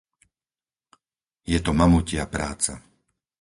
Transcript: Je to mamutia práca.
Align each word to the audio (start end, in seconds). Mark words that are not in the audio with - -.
Je 1.51 1.59
to 1.65 1.71
mamutia 1.79 2.25
práca. 2.33 2.73